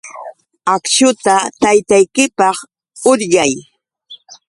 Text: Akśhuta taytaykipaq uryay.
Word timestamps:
Akśhuta 0.75 1.35
taytaykipaq 1.61 2.57
uryay. 3.11 3.53